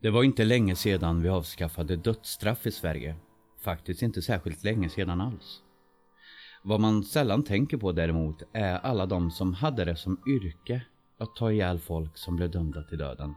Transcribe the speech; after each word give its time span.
Det 0.00 0.10
var 0.10 0.22
inte 0.22 0.44
länge 0.44 0.76
sedan 0.76 1.22
vi 1.22 1.28
avskaffade 1.28 1.96
dödsstraff 1.96 2.66
i 2.66 2.70
Sverige. 2.70 3.16
Faktiskt 3.60 4.02
inte 4.02 4.22
särskilt 4.22 4.64
länge 4.64 4.88
sedan 4.88 5.20
alls. 5.20 5.62
Vad 6.62 6.80
man 6.80 7.04
sällan 7.04 7.42
tänker 7.42 7.76
på 7.76 7.92
däremot 7.92 8.42
är 8.52 8.78
alla 8.78 9.06
de 9.06 9.30
som 9.30 9.54
hade 9.54 9.84
det 9.84 9.96
som 9.96 10.20
yrke 10.26 10.82
att 11.18 11.36
ta 11.36 11.52
ihjäl 11.52 11.78
folk 11.78 12.18
som 12.18 12.36
blev 12.36 12.50
dömda 12.50 12.82
till 12.82 12.98
döden. 12.98 13.34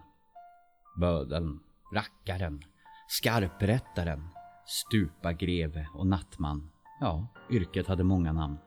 Bödeln, 1.00 1.59
rackaren, 1.93 2.64
skarprättaren, 3.07 4.28
stupa 4.66 5.34
greve 5.34 5.88
och 5.93 6.07
nattman. 6.07 6.70
Ja, 7.00 7.28
yrket 7.50 7.88
hade 7.88 8.04
många 8.04 8.32
namn. 8.32 8.57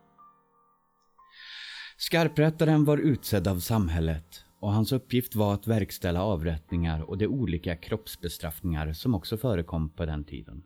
Skarprättaren 1.96 2.84
var 2.84 2.98
utsedd 2.98 3.48
av 3.48 3.58
samhället 3.58 4.43
och 4.64 4.72
hans 4.72 4.92
uppgift 4.92 5.34
var 5.34 5.54
att 5.54 5.66
verkställa 5.66 6.22
avrättningar 6.22 7.02
och 7.02 7.18
de 7.18 7.26
olika 7.26 7.76
kroppsbestraffningar 7.76 8.92
som 8.92 9.14
också 9.14 9.36
förekom 9.36 9.90
på 9.90 10.06
den 10.06 10.24
tiden. 10.24 10.62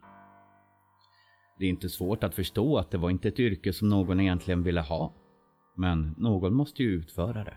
Det 1.59 1.65
är 1.65 1.69
inte 1.69 1.88
svårt 1.88 2.24
att 2.24 2.34
förstå 2.34 2.79
att 2.79 2.91
det 2.91 2.98
var 2.98 3.11
inte 3.11 3.29
ett 3.29 3.41
yrke 3.41 3.73
som 3.73 3.88
någon 3.88 4.21
egentligen 4.21 4.62
ville 4.62 4.80
ha. 4.80 5.15
Men 5.77 6.15
någon 6.19 6.55
måste 6.55 6.83
ju 6.83 6.88
utföra 6.88 7.45
det. 7.45 7.57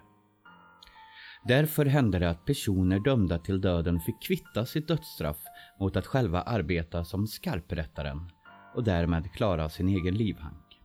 Därför 1.48 1.86
hände 1.86 2.20
det 2.20 2.30
att 2.30 2.46
personer 2.46 3.00
dömda 3.00 3.40
till 3.40 3.62
döden 3.62 4.00
fick 4.00 4.22
kvitta 4.28 4.66
sitt 4.66 4.88
dödsstraff 4.88 5.40
mot 5.80 5.96
att 5.96 6.06
själva 6.06 6.42
arbeta 6.42 7.06
som 7.06 7.28
skarprättaren 7.28 8.32
och 8.76 8.84
därmed 8.84 9.34
klara 9.34 9.70
sin 9.70 9.90
egen 9.90 10.16
livhank. 10.16 10.80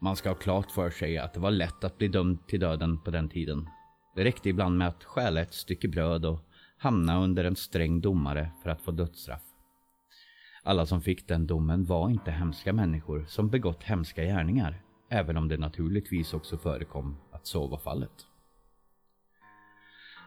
Man 0.00 0.16
ska 0.16 0.28
ha 0.28 0.36
klart 0.36 0.70
för 0.70 0.90
sig 0.90 1.18
att 1.18 1.34
det 1.34 1.40
var 1.40 1.50
lätt 1.50 1.84
att 1.84 1.98
bli 1.98 2.08
dömd 2.08 2.46
till 2.46 2.60
döden 2.60 3.02
på 3.02 3.10
den 3.10 3.28
tiden. 3.28 3.68
Det 4.14 4.24
räckte 4.24 4.48
ibland 4.48 4.78
med 4.78 4.88
att 4.88 5.04
stjäla 5.04 5.40
ett 5.40 5.54
stycke 5.54 5.88
bröd 5.88 6.24
och 6.24 6.40
hamna 6.78 7.22
under 7.22 7.44
en 7.44 7.56
sträng 7.56 8.00
domare 8.00 8.50
för 8.62 8.70
att 8.70 8.82
få 8.82 8.90
dödsstraff. 8.90 9.42
Alla 10.62 10.86
som 10.86 11.02
fick 11.02 11.28
den 11.28 11.46
domen 11.46 11.84
var 11.84 12.10
inte 12.10 12.30
hemska 12.30 12.72
människor 12.72 13.24
som 13.28 13.48
begått 13.48 13.82
hemska 13.82 14.22
gärningar, 14.22 14.82
även 15.08 15.36
om 15.36 15.48
det 15.48 15.56
naturligtvis 15.56 16.34
också 16.34 16.58
förekom 16.58 17.16
att 17.32 17.46
så 17.46 17.66
var 17.66 17.78
fallet. 17.78 18.26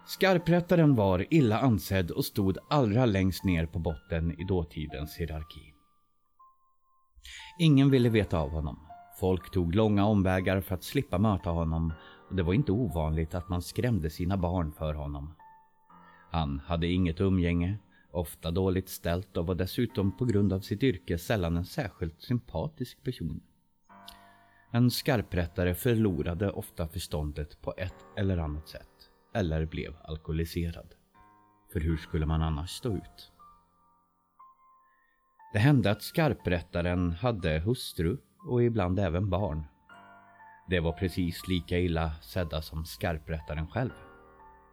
Skarprättaren 0.08 0.96
var 0.96 1.26
illa 1.30 1.60
ansedd 1.60 2.12
och 2.12 2.26
stod 2.26 2.58
allra 2.70 3.06
längst 3.06 3.44
ner 3.44 3.66
på 3.66 3.80
botten 3.80 4.40
i 4.42 4.44
dåtidens 4.44 5.18
hierarki. 5.18 5.74
Ingen 7.60 7.90
ville 7.90 8.10
veta 8.10 8.40
av 8.40 8.50
honom. 8.50 8.80
Folk 9.20 9.52
tog 9.52 9.76
långa 9.76 10.06
omvägar 10.06 10.62
för 10.62 10.76
att 10.76 10.84
slippa 10.84 11.18
möta 11.18 11.50
honom 11.50 11.94
och 12.30 12.36
det 12.36 12.44
var 12.44 12.54
inte 12.54 12.72
ovanligt 12.72 13.36
att 13.36 13.50
man 13.50 13.62
skrämde 13.62 14.10
sina 14.10 14.38
barn 14.38 14.72
för 14.72 14.94
honom. 14.94 15.36
Han 16.32 16.60
hade 16.60 16.88
inget 16.88 17.22
umgänge, 17.22 17.78
ofta 18.12 18.52
dåligt 18.52 18.90
ställt 18.90 19.38
och 19.38 19.48
var 19.48 19.56
dessutom 19.56 20.18
på 20.18 20.26
grund 20.26 20.54
av 20.54 20.60
sitt 20.60 20.84
yrke 20.84 21.18
sällan 21.18 21.58
en 21.58 21.66
särskilt 21.66 22.22
sympatisk 22.22 23.04
person. 23.04 23.42
En 24.72 24.92
skarprättare 24.92 25.76
förlorade 25.76 26.52
ofta 26.52 26.88
förståndet 26.88 27.62
på 27.62 27.74
ett 27.78 28.06
eller 28.18 28.38
annat 28.38 28.68
sätt 28.68 29.12
eller 29.34 29.66
blev 29.66 29.96
alkoholiserad. 30.04 30.96
För 31.74 31.80
hur 31.80 31.98
skulle 31.98 32.26
man 32.26 32.42
annars 32.42 32.70
stå 32.70 32.90
ut? 32.90 33.32
Det 35.54 35.60
hände 35.60 35.92
att 35.92 36.02
skarprättaren 36.02 37.12
hade 37.12 37.60
hustru 37.60 38.18
och 38.48 38.64
ibland 38.64 39.00
även 39.00 39.30
barn. 39.30 39.64
Det 40.70 40.80
var 40.80 40.92
precis 40.92 41.48
lika 41.48 41.80
illa 41.80 42.12
sedda 42.22 42.62
som 42.62 42.86
skarprättaren 42.86 43.68
själv. 43.68 43.92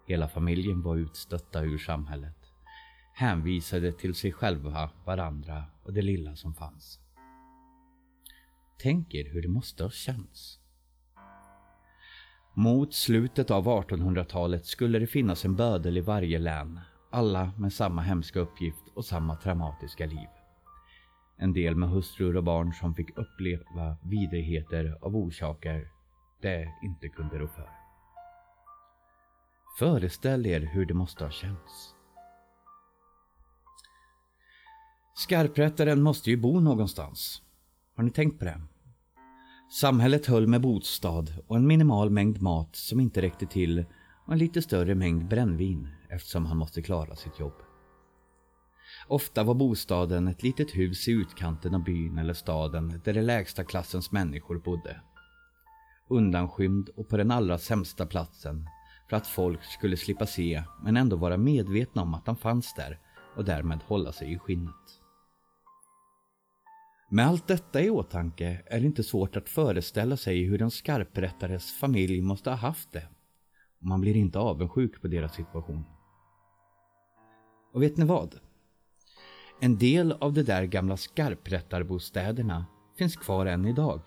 Hela 0.06 0.28
familjen 0.28 0.82
var 0.82 0.96
utstötta 0.96 1.62
ur 1.62 1.78
samhället. 1.78 2.36
Hänvisade 3.14 3.92
till 3.92 4.14
sig 4.14 4.32
själva, 4.32 4.90
varandra 5.04 5.64
och 5.82 5.92
det 5.92 6.02
lilla 6.02 6.36
som 6.36 6.54
fanns. 6.54 7.00
Tänk 8.78 9.14
er 9.14 9.32
hur 9.32 9.42
det 9.42 9.48
måste 9.48 9.82
ha 9.82 9.90
känts. 9.90 10.58
Mot 12.54 12.94
slutet 12.94 13.50
av 13.50 13.66
1800-talet 13.66 14.66
skulle 14.66 14.98
det 14.98 15.06
finnas 15.06 15.44
en 15.44 15.56
bödel 15.56 15.98
i 15.98 16.00
varje 16.00 16.38
län. 16.38 16.80
Alla 17.10 17.52
med 17.58 17.72
samma 17.72 18.02
hemska 18.02 18.40
uppgift 18.40 18.88
och 18.94 19.04
samma 19.04 19.36
traumatiska 19.36 20.06
liv. 20.06 20.28
En 21.36 21.52
del 21.52 21.76
med 21.76 21.88
hustrur 21.88 22.36
och 22.36 22.44
barn 22.44 22.72
som 22.72 22.94
fick 22.94 23.18
uppleva 23.18 23.96
vidrigheter 24.02 24.98
av 25.00 25.16
orsaker 25.16 25.88
det 26.42 26.68
inte 26.82 27.08
kunde 27.08 27.38
rå 27.38 27.48
för. 27.48 27.70
Föreställ 29.78 30.46
er 30.46 30.60
hur 30.60 30.86
det 30.86 30.94
måste 30.94 31.24
ha 31.24 31.30
känts. 31.30 31.94
Skarprättaren 35.14 36.02
måste 36.02 36.30
ju 36.30 36.36
bo 36.36 36.60
någonstans. 36.60 37.42
Har 37.96 38.04
ni 38.04 38.10
tänkt 38.10 38.38
på 38.38 38.44
det? 38.44 38.60
Samhället 39.80 40.26
höll 40.26 40.46
med 40.46 40.60
bostad 40.60 41.34
och 41.46 41.56
en 41.56 41.66
minimal 41.66 42.10
mängd 42.10 42.42
mat 42.42 42.76
som 42.76 43.00
inte 43.00 43.22
räckte 43.22 43.46
till 43.46 43.84
och 44.26 44.32
en 44.32 44.38
lite 44.38 44.62
större 44.62 44.94
mängd 44.94 45.28
brännvin 45.28 45.88
eftersom 46.08 46.46
han 46.46 46.56
måste 46.56 46.82
klara 46.82 47.16
sitt 47.16 47.40
jobb. 47.40 47.71
Ofta 49.08 49.44
var 49.44 49.54
bostaden 49.54 50.28
ett 50.28 50.42
litet 50.42 50.76
hus 50.76 51.08
i 51.08 51.12
utkanten 51.12 51.74
av 51.74 51.84
byn 51.84 52.18
eller 52.18 52.34
staden 52.34 53.00
där 53.04 53.12
den 53.12 53.26
lägsta 53.26 53.64
klassens 53.64 54.12
människor 54.12 54.58
bodde. 54.58 55.00
Undanskymd 56.08 56.88
och 56.88 57.08
på 57.08 57.16
den 57.16 57.30
allra 57.30 57.58
sämsta 57.58 58.06
platsen 58.06 58.66
för 59.10 59.16
att 59.16 59.26
folk 59.26 59.64
skulle 59.64 59.96
slippa 59.96 60.26
se 60.26 60.62
men 60.82 60.96
ändå 60.96 61.16
vara 61.16 61.36
medvetna 61.36 62.02
om 62.02 62.14
att 62.14 62.26
han 62.26 62.36
fanns 62.36 62.74
där 62.74 62.98
och 63.36 63.44
därmed 63.44 63.80
hålla 63.82 64.12
sig 64.12 64.32
i 64.32 64.38
skinnet. 64.38 65.02
Med 67.10 67.26
allt 67.26 67.46
detta 67.46 67.82
i 67.82 67.90
åtanke 67.90 68.62
är 68.66 68.80
det 68.80 68.86
inte 68.86 69.02
svårt 69.02 69.36
att 69.36 69.48
föreställa 69.48 70.16
sig 70.16 70.44
hur 70.44 70.62
en 70.62 70.70
skarprättares 70.70 71.72
familj 71.72 72.20
måste 72.20 72.50
ha 72.50 72.56
haft 72.56 72.92
det. 72.92 73.08
Man 73.78 74.00
blir 74.00 74.16
inte 74.16 74.38
avundsjuk 74.38 75.02
på 75.02 75.08
deras 75.08 75.34
situation. 75.34 75.84
Och 77.72 77.82
vet 77.82 77.96
ni 77.96 78.04
vad? 78.04 78.40
En 79.64 79.78
del 79.78 80.12
av 80.12 80.32
de 80.32 80.42
där 80.42 80.64
gamla 80.64 80.96
skarprättarbostäderna 80.96 82.66
finns 82.98 83.16
kvar 83.16 83.46
än 83.46 83.66
idag. 83.66 84.00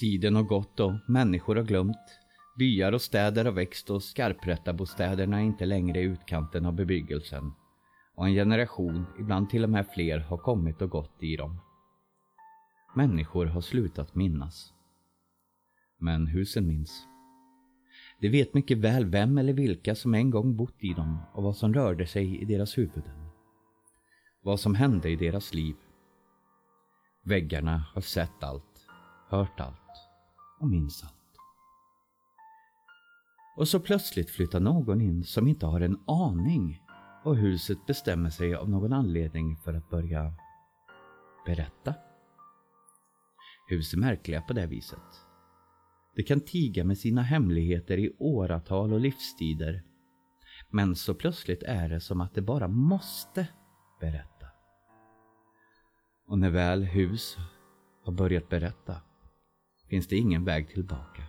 Tiden 0.00 0.36
har 0.36 0.42
gått 0.42 0.80
och 0.80 0.92
människor 1.08 1.56
har 1.56 1.62
glömt. 1.62 2.20
Byar 2.58 2.92
och 2.92 3.02
städer 3.02 3.44
har 3.44 3.52
växt 3.52 3.90
och 3.90 4.02
skarprättarbostäderna 4.02 5.38
är 5.38 5.42
inte 5.44 5.66
längre 5.66 6.00
i 6.00 6.02
utkanten 6.02 6.66
av 6.66 6.72
bebyggelsen 6.72 7.52
och 8.14 8.26
en 8.26 8.34
generation, 8.34 9.06
ibland 9.20 9.50
till 9.50 9.64
och 9.64 9.70
med 9.70 9.86
fler, 9.94 10.18
har 10.18 10.38
kommit 10.38 10.82
och 10.82 10.90
gått 10.90 11.22
i 11.22 11.36
dem. 11.36 11.60
Människor 12.96 13.46
har 13.46 13.60
slutat 13.60 14.14
minnas. 14.14 14.72
Men 15.98 16.26
husen 16.26 16.66
minns. 16.66 17.06
De 18.20 18.28
vet 18.28 18.54
mycket 18.54 18.78
väl 18.78 19.06
vem 19.06 19.38
eller 19.38 19.52
vilka 19.52 19.94
som 19.94 20.14
en 20.14 20.30
gång 20.30 20.56
bott 20.56 20.76
i 20.78 20.92
dem 20.92 21.18
och 21.32 21.42
vad 21.42 21.56
som 21.56 21.74
rörde 21.74 22.06
sig 22.06 22.42
i 22.42 22.44
deras 22.44 22.78
huvuden. 22.78 23.23
Vad 24.44 24.60
som 24.60 24.74
hände 24.74 25.10
i 25.10 25.16
deras 25.16 25.54
liv. 25.54 25.76
Väggarna 27.22 27.84
har 27.94 28.00
sett 28.00 28.42
allt, 28.42 28.86
hört 29.28 29.60
allt 29.60 30.08
och 30.60 30.68
minns 30.68 31.02
allt. 31.04 31.12
Och 33.56 33.68
så 33.68 33.80
plötsligt 33.80 34.30
flyttar 34.30 34.60
någon 34.60 35.00
in 35.00 35.24
som 35.24 35.48
inte 35.48 35.66
har 35.66 35.80
en 35.80 36.00
aning 36.06 36.82
och 37.24 37.36
huset 37.36 37.86
bestämmer 37.86 38.30
sig 38.30 38.54
av 38.54 38.70
någon 38.70 38.92
anledning 38.92 39.56
för 39.56 39.74
att 39.74 39.90
börja 39.90 40.32
berätta. 41.46 41.94
Hus 43.68 43.92
är 43.92 43.98
märkliga 43.98 44.42
på 44.42 44.52
det 44.52 44.66
viset. 44.66 45.26
Det 46.16 46.22
kan 46.22 46.40
tiga 46.40 46.84
med 46.84 46.98
sina 46.98 47.22
hemligheter 47.22 47.98
i 47.98 48.16
åratal 48.18 48.92
och 48.92 49.00
livstider. 49.00 49.82
Men 50.70 50.96
så 50.96 51.14
plötsligt 51.14 51.62
är 51.62 51.88
det 51.88 52.00
som 52.00 52.20
att 52.20 52.34
det 52.34 52.42
bara 52.42 52.68
måste 52.68 53.48
berätta. 54.00 54.33
Och 56.26 56.38
när 56.38 56.50
väl 56.50 56.84
hus 56.84 57.36
har 58.04 58.12
börjat 58.12 58.48
berätta 58.48 59.00
finns 59.88 60.08
det 60.08 60.16
ingen 60.16 60.44
väg 60.44 60.68
tillbaka. 60.68 61.22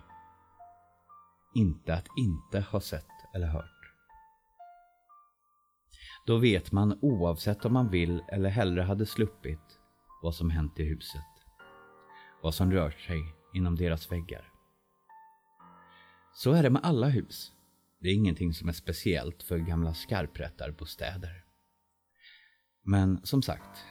Inte 1.55 1.93
att 1.93 2.07
inte 2.17 2.59
ha 2.59 2.79
sett 2.79 3.05
eller 3.33 3.47
hört. 3.47 3.93
Då 6.25 6.37
vet 6.37 6.71
man 6.71 6.99
oavsett 7.01 7.65
om 7.65 7.73
man 7.73 7.89
vill 7.89 8.23
eller 8.27 8.49
hellre 8.49 8.81
hade 8.81 9.05
sluppit 9.05 9.79
vad 10.21 10.35
som 10.35 10.49
hänt 10.49 10.79
i 10.79 10.83
huset. 10.83 11.21
Vad 12.41 12.55
som 12.55 12.71
rört 12.71 12.99
sig 12.99 13.35
inom 13.53 13.75
deras 13.75 14.11
väggar. 14.11 14.51
Så 16.33 16.53
är 16.53 16.63
det 16.63 16.69
med 16.69 16.85
alla 16.85 17.07
hus. 17.07 17.51
Det 17.99 18.09
är 18.09 18.13
ingenting 18.13 18.53
som 18.53 18.69
är 18.69 18.73
speciellt 18.73 19.43
för 19.43 19.57
gamla 19.57 19.93
skarprättarbostäder. 19.93 21.43
Men 22.83 23.25
som 23.25 23.41
sagt, 23.41 23.85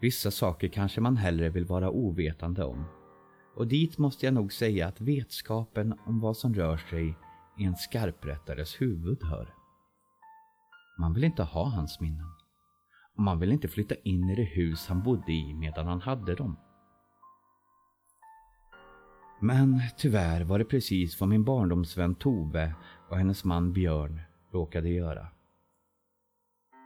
vissa 0.00 0.30
saker 0.30 0.68
kanske 0.68 1.00
man 1.00 1.16
hellre 1.16 1.48
vill 1.48 1.64
vara 1.64 1.90
ovetande 1.90 2.64
om. 2.64 2.84
Och 3.56 3.66
dit 3.66 3.98
måste 3.98 4.26
jag 4.26 4.34
nog 4.34 4.52
säga 4.52 4.88
att 4.88 5.00
vetskapen 5.00 5.94
om 6.06 6.20
vad 6.20 6.36
som 6.36 6.54
rör 6.54 6.76
sig 6.76 7.14
i 7.58 7.64
en 7.64 7.76
skarprättares 7.76 8.80
huvud 8.80 9.22
hör. 9.22 9.54
Man 10.98 11.14
vill 11.14 11.24
inte 11.24 11.42
ha 11.42 11.64
hans 11.64 12.00
minnen. 12.00 12.32
Och 13.16 13.22
man 13.22 13.38
vill 13.38 13.52
inte 13.52 13.68
flytta 13.68 13.94
in 13.94 14.30
i 14.30 14.36
det 14.36 14.42
hus 14.42 14.86
han 14.88 15.02
bodde 15.02 15.32
i 15.32 15.54
medan 15.54 15.86
han 15.86 16.00
hade 16.00 16.34
dem. 16.34 16.56
Men 19.40 19.80
tyvärr 19.96 20.44
var 20.44 20.58
det 20.58 20.64
precis 20.64 21.20
vad 21.20 21.28
min 21.28 21.44
barndomsvän 21.44 22.14
Tove 22.14 22.74
och 23.08 23.16
hennes 23.16 23.44
man 23.44 23.72
Björn 23.72 24.20
råkade 24.52 24.88
göra. 24.88 25.28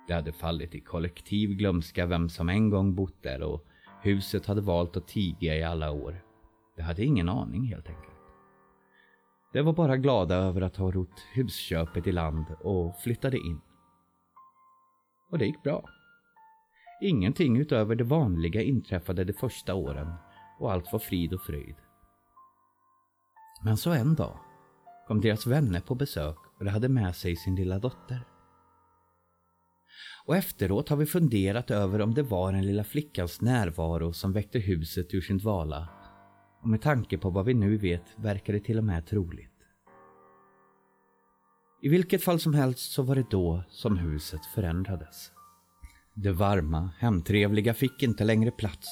Det 0.06 0.14
hade 0.14 0.32
fallit 0.32 0.74
i 0.74 0.80
kollektiv 0.80 1.50
glömska 1.50 2.06
vem 2.06 2.28
som 2.28 2.48
en 2.48 2.70
gång 2.70 2.94
bott 2.94 3.22
där 3.22 3.42
och 3.42 3.66
huset 4.02 4.46
hade 4.46 4.60
valt 4.60 4.96
att 4.96 5.08
tiga 5.08 5.56
i 5.56 5.62
alla 5.62 5.90
år. 5.90 6.24
De 6.76 6.82
hade 6.82 7.04
ingen 7.04 7.28
aning 7.28 7.64
helt 7.64 7.88
enkelt. 7.88 8.12
De 9.52 9.62
var 9.62 9.72
bara 9.72 9.96
glada 9.96 10.34
över 10.34 10.60
att 10.60 10.76
ha 10.76 10.90
rott 10.90 11.20
husköpet 11.34 12.06
i 12.06 12.12
land 12.12 12.46
och 12.60 12.96
flyttade 12.96 13.36
in. 13.36 13.60
Och 15.30 15.38
det 15.38 15.46
gick 15.46 15.62
bra. 15.62 15.88
Ingenting 17.02 17.56
utöver 17.56 17.94
det 17.94 18.04
vanliga 18.04 18.62
inträffade 18.62 19.24
de 19.24 19.32
första 19.32 19.74
åren 19.74 20.12
och 20.58 20.72
allt 20.72 20.92
var 20.92 20.98
frid 20.98 21.34
och 21.34 21.42
fröjd. 21.42 21.76
Men 23.64 23.76
så 23.76 23.90
en 23.90 24.14
dag 24.14 24.38
kom 25.08 25.20
deras 25.20 25.46
vänner 25.46 25.80
på 25.80 25.94
besök 25.94 26.36
och 26.58 26.64
de 26.64 26.70
hade 26.70 26.88
med 26.88 27.16
sig 27.16 27.36
sin 27.36 27.56
lilla 27.56 27.78
dotter. 27.78 28.31
Och 30.26 30.36
efteråt 30.36 30.88
har 30.88 30.96
vi 30.96 31.06
funderat 31.06 31.70
över 31.70 32.00
om 32.00 32.14
det 32.14 32.22
var 32.22 32.52
den 32.52 32.66
lilla 32.66 32.84
flickans 32.84 33.40
närvaro 33.40 34.12
som 34.12 34.32
väckte 34.32 34.58
huset 34.58 35.14
ur 35.14 35.20
sin 35.20 35.38
dvala. 35.38 35.88
Och 36.62 36.68
med 36.68 36.82
tanke 36.82 37.18
på 37.18 37.30
vad 37.30 37.44
vi 37.44 37.54
nu 37.54 37.76
vet 37.76 38.04
verkar 38.16 38.52
det 38.52 38.60
till 38.60 38.78
och 38.78 38.84
med 38.84 39.06
troligt. 39.06 39.48
I 41.82 41.88
vilket 41.88 42.24
fall 42.24 42.40
som 42.40 42.54
helst 42.54 42.92
så 42.92 43.02
var 43.02 43.14
det 43.14 43.30
då 43.30 43.64
som 43.68 43.98
huset 43.98 44.40
förändrades. 44.54 45.32
Det 46.14 46.32
varma, 46.32 46.90
hemtrevliga 46.98 47.74
fick 47.74 48.02
inte 48.02 48.24
längre 48.24 48.50
plats. 48.50 48.88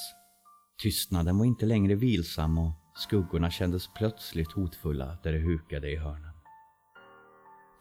Tystnaden 0.81 1.37
var 1.37 1.45
inte 1.45 1.65
längre 1.65 1.95
vilsam 1.95 2.57
och 2.57 2.71
skuggorna 2.95 3.51
kändes 3.51 3.93
plötsligt 3.95 4.51
hotfulla 4.51 5.17
där 5.23 5.31
det 5.31 5.39
hukade 5.39 5.91
i 5.91 5.95
hörnen. 5.95 6.30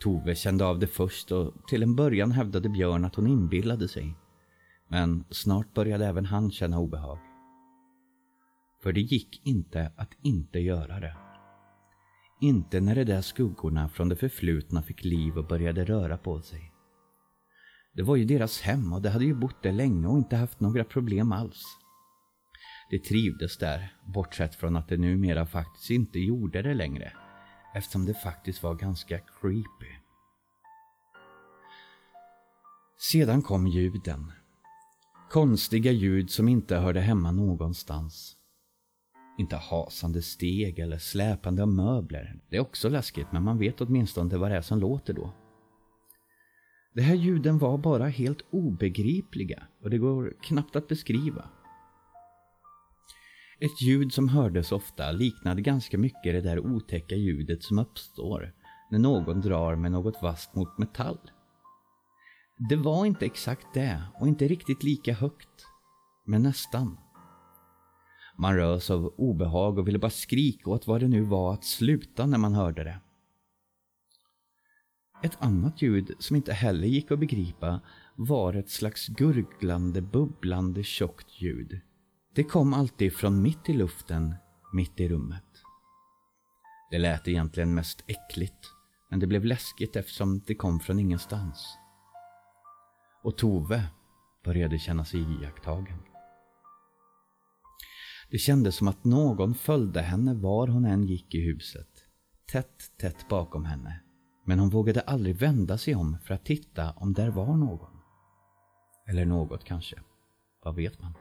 Tove 0.01 0.35
kände 0.35 0.65
av 0.65 0.79
det 0.79 0.87
först 0.87 1.33
och 1.33 1.55
till 1.69 1.83
en 1.83 1.97
början 1.97 2.33
hävdade 2.33 2.69
Björn 2.69 3.05
att 3.05 3.15
hon 3.15 3.27
inbillade 3.27 3.89
sig. 3.89 4.15
Men 4.89 5.25
snart 5.31 5.75
började 5.75 6.07
även 6.07 6.27
han 6.27 6.51
känna 6.51 6.79
obehag. 6.79 7.19
För 8.83 8.93
det 8.93 9.01
gick 9.01 9.47
inte 9.47 9.93
att 9.97 10.11
inte 10.23 10.59
göra 10.59 11.01
det. 11.01 11.17
Inte 12.41 12.81
när 12.81 12.95
de 12.95 13.05
där 13.05 13.21
skuggorna 13.21 13.89
från 13.89 14.09
det 14.09 14.17
förflutna 14.17 14.83
fick 14.83 15.05
liv 15.05 15.39
och 15.39 15.47
började 15.47 15.85
röra 15.85 16.19
på 16.19 16.41
sig. 16.41 16.73
Det 17.95 18.03
var 18.03 18.17
ju 18.17 18.25
deras 18.25 18.61
hem 18.61 18.93
och 18.93 19.03
de 19.03 19.09
hade 19.09 19.25
ju 19.25 19.35
bott 19.35 19.63
där 19.63 19.73
länge 19.73 20.07
och 20.07 20.19
inte 20.19 20.37
haft 20.37 20.61
några 20.61 20.85
problem 20.85 21.33
alls. 21.33 21.63
De 22.91 22.99
trivdes 22.99 23.59
där, 23.59 23.93
bortsett 24.15 24.55
från 24.55 24.77
att 24.77 24.89
de 24.89 24.97
numera 24.97 25.47
faktiskt 25.47 25.91
inte 25.91 26.19
gjorde 26.19 26.63
det 26.63 26.75
längre 26.75 27.13
eftersom 27.75 28.07
det 28.07 28.15
faktiskt 28.15 28.63
var 28.63 28.75
ganska 28.75 29.19
creepy. 29.19 30.01
Sedan 32.99 33.43
kom 33.43 33.67
ljuden. 33.67 34.33
Konstiga 35.31 35.93
ljud 35.93 36.31
som 36.31 36.49
inte 36.49 36.77
hörde 36.77 37.01
hemma 37.01 37.33
någonstans. 37.33 38.37
Inte 39.39 39.57
hasande 39.57 40.23
steg 40.23 40.79
eller 40.79 40.99
släpande 40.99 41.63
av 41.63 41.69
möbler. 41.69 42.41
Det 42.49 42.57
är 42.57 42.61
också 42.61 42.89
läskigt 42.89 43.33
men 43.33 43.45
man 43.45 43.59
vet 43.59 43.81
åtminstone 43.81 44.37
vad 44.37 44.51
det 44.51 44.57
är 44.57 44.63
som 44.63 44.81
låter 44.81 45.13
då. 45.13 45.33
De 46.95 47.03
här 47.03 47.15
ljuden 47.15 47.59
var 47.59 47.79
bara 47.79 48.09
helt 48.09 48.43
obegripliga 48.51 49.63
och 49.83 49.91
det 49.91 49.99
går 49.99 50.35
knappt 50.43 50.77
att 50.77 50.89
beskriva. 50.89 51.51
Ett 53.63 53.83
ljud 53.83 54.13
som 54.13 54.29
hördes 54.29 54.73
ofta 54.73 55.13
liknade 55.13 55.63
ganska 55.63 55.99
mycket 55.99 56.23
det 56.23 56.41
där 56.41 56.59
otäcka 56.59 57.15
ljudet 57.15 57.63
som 57.63 57.79
uppstår 57.79 58.53
när 58.91 58.99
någon 58.99 59.41
drar 59.41 59.77
med 59.77 59.93
något 59.93 60.23
vasst 60.23 60.55
mot 60.55 60.79
metall. 60.79 61.19
Det 62.69 62.77
var 62.77 63.07
inte 63.07 63.27
exakt 63.27 63.67
det 63.75 64.03
och 64.21 64.29
inte 64.29 64.49
riktigt 64.49 64.83
lika 64.83 65.13
högt, 65.13 65.67
men 66.27 66.43
nästan. 66.43 66.99
Man 68.39 68.57
rös 68.57 68.91
av 68.91 69.15
obehag 69.17 69.79
och 69.79 69.89
ville 69.89 69.99
bara 69.99 70.11
skrika 70.11 70.71
åt 70.71 70.87
vad 70.87 71.01
det 71.01 71.09
nu 71.09 71.23
var 71.23 71.55
att 71.55 71.65
sluta 71.65 72.27
när 72.27 72.39
man 72.39 72.55
hörde 72.55 72.85
det. 72.85 73.01
Ett 75.23 75.37
annat 75.39 75.83
ljud 75.83 76.11
som 76.19 76.37
inte 76.37 76.53
heller 76.53 76.87
gick 76.87 77.11
att 77.11 77.19
begripa 77.19 77.81
var 78.17 78.55
ett 78.55 78.71
slags 78.71 79.09
gurglande, 79.09 80.03
bubblande 80.03 80.83
tjockt 80.83 81.43
ljud. 81.43 81.81
Det 82.35 82.45
kom 82.45 82.75
alltid 82.75 83.13
från 83.13 83.43
mitt 83.43 83.69
i 83.69 83.73
luften, 83.73 84.35
mitt 84.73 85.01
i 85.01 85.09
rummet. 85.09 85.45
Det 86.91 86.99
lät 86.99 87.29
egentligen 87.29 87.75
mest 87.75 88.05
äckligt, 88.07 88.67
men 89.11 89.21
det 89.21 89.27
blev 89.27 89.45
läskigt 89.45 89.97
eftersom 89.97 90.41
det 90.47 90.55
kom 90.55 90.81
från 90.81 90.99
ingenstans. 90.99 91.79
Och 93.23 93.39
Tove 93.39 93.85
började 94.45 94.79
känna 94.79 95.05
sig 95.05 95.21
iakttagen. 95.21 95.99
Det 98.31 98.39
kändes 98.39 98.77
som 98.77 98.89
att 98.89 99.05
någon 99.05 99.55
följde 99.55 100.01
henne 100.01 100.35
var 100.35 100.69
hon 100.69 100.85
än 100.85 101.05
gick 101.05 101.35
i 101.35 101.41
huset, 101.41 101.89
tätt, 102.53 102.99
tätt 103.01 103.29
bakom 103.29 103.65
henne. 103.65 104.01
Men 104.47 104.59
hon 104.59 104.71
vågade 104.71 105.01
aldrig 105.01 105.37
vända 105.37 105.79
sig 105.79 105.95
om 105.95 106.19
för 106.25 106.35
att 106.35 106.45
titta 106.45 106.93
om 106.93 107.13
där 107.13 107.31
var 107.31 107.57
någon. 107.57 108.01
Eller 109.09 109.25
något 109.25 109.65
kanske. 109.65 109.97
Vad 110.65 110.75
vet 110.75 111.01
man? 111.01 111.15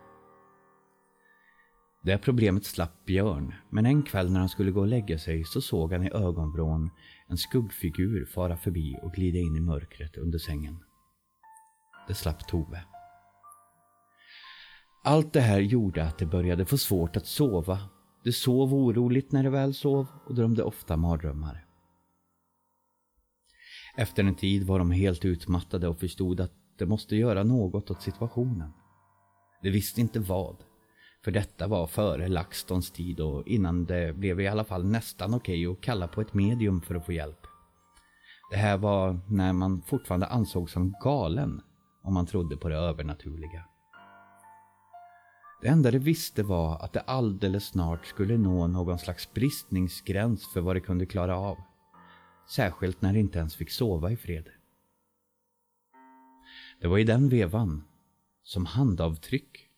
Det 2.01 2.17
problemet 2.17 2.65
slapp 2.65 3.05
Björn, 3.05 3.53
men 3.69 3.85
en 3.85 4.03
kväll 4.03 4.31
när 4.31 4.39
han 4.39 4.49
skulle 4.49 4.71
gå 4.71 4.79
och 4.79 4.87
lägga 4.87 5.17
sig 5.17 5.43
så 5.43 5.61
såg 5.61 5.93
han 5.93 6.03
i 6.03 6.11
ögonvrån 6.11 6.89
en 7.27 7.37
skuggfigur 7.37 8.25
fara 8.25 8.57
förbi 8.57 8.97
och 9.01 9.13
glida 9.13 9.37
in 9.37 9.55
i 9.55 9.59
mörkret 9.59 10.17
under 10.17 10.39
sängen. 10.39 10.83
Det 12.07 12.13
slapp 12.13 12.47
Tove. 12.47 12.83
Allt 15.03 15.33
det 15.33 15.41
här 15.41 15.59
gjorde 15.59 16.03
att 16.03 16.17
det 16.17 16.25
började 16.25 16.65
få 16.65 16.77
svårt 16.77 17.15
att 17.15 17.25
sova. 17.25 17.79
Det 18.23 18.31
sov 18.31 18.73
oroligt 18.73 19.31
när 19.31 19.43
det 19.43 19.49
väl 19.49 19.73
sov 19.73 20.07
och 20.25 20.35
drömde 20.35 20.63
ofta 20.63 20.97
mardrömmar. 20.97 21.65
Efter 23.97 24.23
en 24.23 24.35
tid 24.35 24.63
var 24.63 24.79
de 24.79 24.91
helt 24.91 25.25
utmattade 25.25 25.87
och 25.87 25.99
förstod 25.99 26.39
att 26.39 26.53
de 26.77 26.85
måste 26.85 27.15
göra 27.15 27.43
något 27.43 27.91
åt 27.91 28.01
situationen. 28.01 28.71
De 29.61 29.71
visste 29.71 30.01
inte 30.01 30.19
vad. 30.19 30.68
För 31.23 31.31
detta 31.31 31.67
var 31.67 31.87
före 31.87 32.27
LaxTons 32.27 32.91
tid 32.91 33.19
och 33.19 33.47
innan 33.47 33.85
det 33.85 34.15
blev 34.15 34.39
i 34.39 34.47
alla 34.47 34.63
fall 34.63 34.85
nästan 34.85 35.33
okej 35.33 35.67
okay 35.67 35.77
att 35.77 35.83
kalla 35.83 36.07
på 36.07 36.21
ett 36.21 36.33
medium 36.33 36.81
för 36.81 36.95
att 36.95 37.05
få 37.05 37.11
hjälp. 37.11 37.47
Det 38.51 38.57
här 38.57 38.77
var 38.77 39.19
när 39.27 39.53
man 39.53 39.81
fortfarande 39.81 40.25
ansågs 40.25 40.71
som 40.73 40.95
galen 41.03 41.61
om 42.03 42.13
man 42.13 42.25
trodde 42.25 42.57
på 42.57 42.69
det 42.69 42.75
övernaturliga. 42.75 43.65
Det 45.61 45.67
enda 45.67 45.91
de 45.91 45.99
visste 45.99 46.43
var 46.43 46.79
att 46.79 46.93
det 46.93 47.01
alldeles 47.01 47.65
snart 47.65 48.05
skulle 48.05 48.37
nå 48.37 48.67
någon 48.67 48.99
slags 48.99 49.33
bristningsgräns 49.33 50.53
för 50.53 50.61
vad 50.61 50.75
de 50.75 50.79
kunde 50.79 51.05
klara 51.05 51.37
av. 51.37 51.57
Särskilt 52.49 53.01
när 53.01 53.13
de 53.13 53.19
inte 53.19 53.39
ens 53.39 53.55
fick 53.55 53.71
sova 53.71 54.11
i 54.11 54.17
fred. 54.17 54.49
Det 56.81 56.87
var 56.87 56.97
i 56.97 57.03
den 57.03 57.29
vevan 57.29 57.83
som 58.43 58.65
handavtryck 58.65 59.69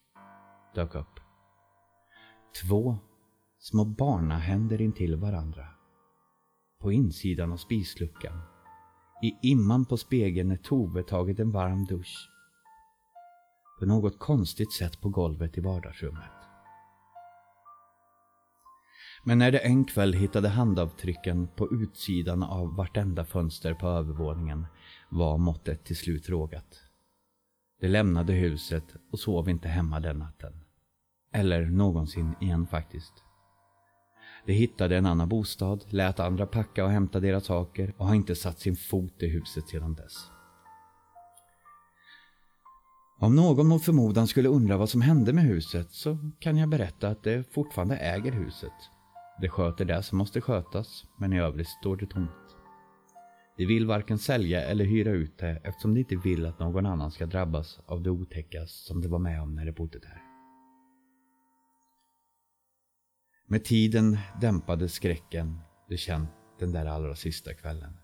dök 0.75 0.95
upp. 0.95 1.20
Två 2.53 2.97
små 3.59 3.85
barnahänder 3.85 4.81
intill 4.81 5.15
varandra. 5.15 5.67
På 6.79 6.91
insidan 6.91 7.51
av 7.51 7.57
spisluckan. 7.57 8.41
I 9.23 9.51
imman 9.51 9.85
på 9.85 9.97
spegeln 9.97 10.49
när 10.49 10.57
Tove 10.57 11.03
tagit 11.03 11.39
en 11.39 11.51
varm 11.51 11.85
dusch. 11.85 12.29
På 13.79 13.85
något 13.85 14.19
konstigt 14.19 14.73
sätt 14.73 15.01
på 15.01 15.09
golvet 15.09 15.57
i 15.57 15.61
vardagsrummet. 15.61 16.31
Men 19.23 19.37
när 19.37 19.51
de 19.51 19.59
en 19.59 19.85
kväll 19.85 20.13
hittade 20.13 20.49
handavtrycken 20.49 21.47
på 21.47 21.67
utsidan 21.71 22.43
av 22.43 22.75
vartenda 22.75 23.25
fönster 23.25 23.73
på 23.73 23.87
övervåningen 23.87 24.67
var 25.09 25.37
måttet 25.37 25.83
till 25.83 25.97
slut 25.97 26.29
rågat. 26.29 26.81
De 27.79 27.87
lämnade 27.87 28.33
huset 28.33 28.95
och 29.11 29.19
sov 29.19 29.49
inte 29.49 29.67
hemma 29.67 29.99
den 29.99 30.19
natten. 30.19 30.60
Eller 31.33 31.65
någonsin 31.65 32.35
igen 32.41 32.67
faktiskt. 32.67 33.13
De 34.45 34.53
hittade 34.53 34.97
en 34.97 35.05
annan 35.05 35.29
bostad, 35.29 35.85
lät 35.89 36.19
andra 36.19 36.45
packa 36.45 36.85
och 36.85 36.91
hämta 36.91 37.19
deras 37.19 37.45
saker 37.45 37.93
och 37.97 38.07
har 38.07 38.15
inte 38.15 38.35
satt 38.35 38.59
sin 38.59 38.75
fot 38.75 39.23
i 39.23 39.27
huset 39.27 39.67
sedan 39.67 39.93
dess. 39.93 40.31
Om 43.19 43.35
någon 43.35 43.67
mot 43.67 43.85
förmodan 43.85 44.27
skulle 44.27 44.49
undra 44.49 44.77
vad 44.77 44.89
som 44.89 45.01
hände 45.01 45.33
med 45.33 45.43
huset 45.43 45.91
så 45.91 46.17
kan 46.39 46.57
jag 46.57 46.69
berätta 46.69 47.07
att 47.07 47.23
det 47.23 47.53
fortfarande 47.53 47.97
äger 47.97 48.31
huset. 48.31 48.73
Det 49.41 49.49
sköter 49.49 49.85
det 49.85 50.03
som 50.03 50.17
måste 50.17 50.41
skötas, 50.41 51.05
men 51.17 51.33
i 51.33 51.39
övrigt 51.39 51.67
står 51.67 51.97
det 51.97 52.05
tomt. 52.05 52.29
De 53.57 53.65
vill 53.65 53.87
varken 53.87 54.17
sälja 54.17 54.65
eller 54.65 54.85
hyra 54.85 55.11
ut 55.11 55.37
det 55.37 55.61
eftersom 55.63 55.93
de 55.93 55.99
inte 55.99 56.15
vill 56.15 56.45
att 56.45 56.59
någon 56.59 56.85
annan 56.85 57.11
ska 57.11 57.25
drabbas 57.25 57.79
av 57.85 58.01
det 58.01 58.09
otäcka 58.09 58.67
som 58.67 59.01
de 59.01 59.07
var 59.07 59.19
med 59.19 59.41
om 59.41 59.55
när 59.55 59.65
de 59.65 59.71
bodde 59.71 59.99
där. 59.99 60.30
Med 63.51 63.63
tiden 63.63 64.17
dämpades 64.41 64.93
skräcken 64.93 65.59
de 65.89 65.97
känt 65.97 66.29
den 66.59 66.71
där 66.71 66.85
allra 66.85 67.15
sista 67.15 67.53
kvällen. 67.53 67.97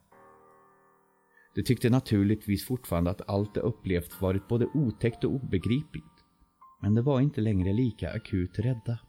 De 1.56 1.64
tyckte 1.64 1.90
naturligtvis 1.90 2.66
fortfarande 2.66 3.12
att 3.12 3.30
allt 3.30 3.54
de 3.54 3.60
upplevt 3.60 4.22
varit 4.22 4.48
både 4.48 4.66
otäckt 4.66 5.24
och 5.24 5.32
obegripligt. 5.32 6.26
Men 6.82 6.96
de 6.96 7.02
var 7.06 7.22
inte 7.22 7.42
längre 7.42 7.74
lika 7.74 8.14
akut 8.14 8.60
rädda. 8.60 9.00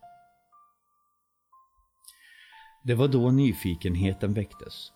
Det 2.84 2.94
var 2.94 3.08
då 3.08 3.30
nyfikenheten 3.30 4.34
väcktes. 4.34 4.92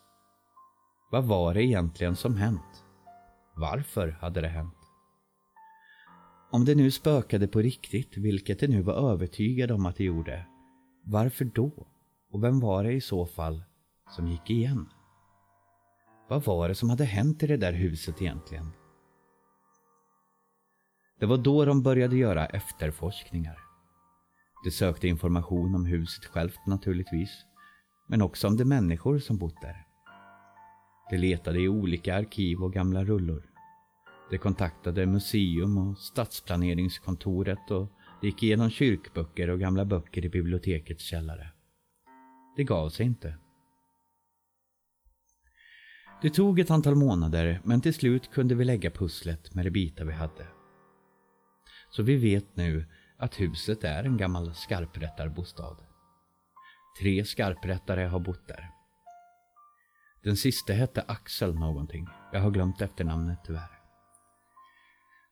Vad 1.10 1.24
var 1.24 1.54
det 1.54 1.64
egentligen 1.64 2.16
som 2.16 2.36
hänt? 2.36 2.84
Varför 3.56 4.08
hade 4.08 4.40
det 4.40 4.48
hänt? 4.48 4.78
Om 6.50 6.64
det 6.64 6.74
nu 6.74 6.90
spökade 6.90 7.48
på 7.48 7.58
riktigt, 7.58 8.16
vilket 8.16 8.60
de 8.60 8.66
nu 8.66 8.82
var 8.82 9.12
övertygade 9.12 9.74
om 9.74 9.86
att 9.86 9.96
det 9.96 10.04
gjorde, 10.04 10.46
varför 11.04 11.44
då? 11.44 11.86
Och 12.30 12.44
vem 12.44 12.60
var 12.60 12.84
det 12.84 12.92
i 12.92 13.00
så 13.00 13.26
fall 13.26 13.64
som 14.10 14.28
gick 14.28 14.50
igen? 14.50 14.88
Vad 16.28 16.44
var 16.44 16.68
det 16.68 16.74
som 16.74 16.90
hade 16.90 17.04
hänt 17.04 17.42
i 17.42 17.46
det 17.46 17.56
där 17.56 17.72
huset 17.72 18.22
egentligen? 18.22 18.72
Det 21.20 21.26
var 21.26 21.36
då 21.36 21.64
de 21.64 21.82
började 21.82 22.16
göra 22.16 22.46
efterforskningar. 22.46 23.58
De 24.64 24.70
sökte 24.70 25.08
information 25.08 25.74
om 25.74 25.86
huset 25.86 26.24
självt 26.24 26.66
naturligtvis, 26.66 27.44
men 28.08 28.22
också 28.22 28.48
om 28.48 28.56
de 28.56 28.64
människor 28.64 29.18
som 29.18 29.38
bott 29.38 29.60
där. 29.60 29.86
De 31.10 31.16
letade 31.16 31.60
i 31.60 31.68
olika 31.68 32.16
arkiv 32.16 32.62
och 32.62 32.72
gamla 32.72 33.04
rullor. 33.04 33.42
De 34.30 34.38
kontaktade 34.38 35.06
museum 35.06 35.78
och 35.78 35.98
stadsplaneringskontoret 35.98 37.70
och 37.70 37.92
det 38.22 38.28
gick 38.28 38.42
igenom 38.42 38.70
kyrkböcker 38.70 39.50
och 39.50 39.60
gamla 39.60 39.84
böcker 39.84 40.24
i 40.24 40.28
bibliotekets 40.28 41.04
källare. 41.04 41.52
Det 42.56 42.64
gav 42.64 42.88
sig 42.88 43.06
inte. 43.06 43.36
Det 46.22 46.30
tog 46.30 46.60
ett 46.60 46.70
antal 46.70 46.94
månader 46.94 47.60
men 47.64 47.80
till 47.80 47.94
slut 47.94 48.30
kunde 48.30 48.54
vi 48.54 48.64
lägga 48.64 48.90
pusslet 48.90 49.54
med 49.54 49.66
de 49.66 49.70
bitar 49.70 50.04
vi 50.04 50.12
hade. 50.12 50.46
Så 51.90 52.02
vi 52.02 52.16
vet 52.16 52.56
nu 52.56 52.86
att 53.16 53.40
huset 53.40 53.84
är 53.84 54.04
en 54.04 54.16
gammal 54.16 54.54
skarprättarbostad. 54.54 55.76
Tre 57.00 57.24
skarprättare 57.24 58.04
har 58.04 58.20
bott 58.20 58.48
där. 58.48 58.70
Den 60.24 60.36
sista 60.36 60.72
hette 60.72 61.04
Axel 61.08 61.54
någonting. 61.54 62.06
Jag 62.32 62.40
har 62.40 62.50
glömt 62.50 62.80
efternamnet 62.80 63.38
tyvärr. 63.44 63.81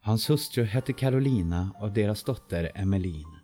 Hans 0.02 0.30
hustru 0.30 0.64
hette 0.64 0.92
Carolina 0.92 1.74
och 1.80 1.92
deras 1.92 2.24
dotter 2.24 2.72
Emmeline. 2.74 3.38